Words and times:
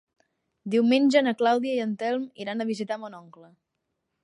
Diumenge 0.75 1.21
na 1.27 1.33
Clàudia 1.41 1.75
i 1.79 1.83
en 1.85 1.93
Telm 2.05 2.25
iran 2.47 2.65
a 2.65 2.69
visitar 2.73 3.01
mon 3.05 3.21
oncle. 3.21 3.53